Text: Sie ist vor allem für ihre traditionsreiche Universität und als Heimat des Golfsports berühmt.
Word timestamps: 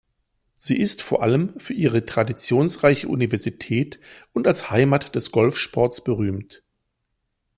Sie 0.57 0.77
ist 0.77 1.03
vor 1.03 1.21
allem 1.21 1.59
für 1.59 1.75
ihre 1.75 2.07
traditionsreiche 2.07 3.07
Universität 3.07 3.99
und 4.33 4.47
als 4.47 4.71
Heimat 4.71 5.13
des 5.13 5.31
Golfsports 5.31 6.03
berühmt. 6.03 6.63